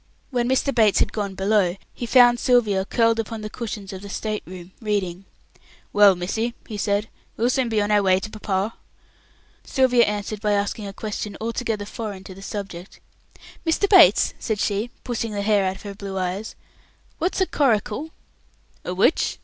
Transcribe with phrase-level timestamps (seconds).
[0.31, 0.73] When Mr.
[0.73, 4.71] Bates had gone below, he found Sylvia curled upon the cushions of the state room,
[4.81, 5.25] reading.
[5.93, 8.73] "Well, missy!" he said, "we'll soon be on our way to papa."
[9.63, 12.99] Sylvia answered by asking a question altogether foreign to the subject.
[13.63, 13.87] "Mr.
[13.87, 16.55] Bates," said she, pushing the hair out of her blue eyes,
[17.19, 18.09] "what's a coracle?"
[18.83, 19.37] "A which?"